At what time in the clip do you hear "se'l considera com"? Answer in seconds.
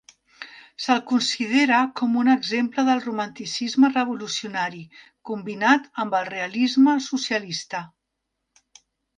0.85-2.15